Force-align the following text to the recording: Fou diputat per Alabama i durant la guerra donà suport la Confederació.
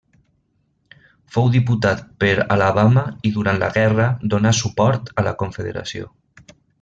Fou 1.35 1.49
diputat 1.55 2.01
per 2.23 2.31
Alabama 2.55 3.03
i 3.29 3.33
durant 3.35 3.61
la 3.65 3.69
guerra 3.75 4.07
donà 4.35 4.55
suport 4.61 5.13
la 5.29 5.35
Confederació. 5.43 6.09